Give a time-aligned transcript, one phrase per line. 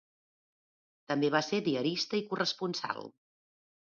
[1.11, 3.05] També va ser diarista i corresponsal.